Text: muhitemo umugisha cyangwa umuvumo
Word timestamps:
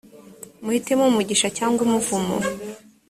muhitemo 0.63 1.03
umugisha 1.11 1.47
cyangwa 1.57 1.79
umuvumo 1.83 2.35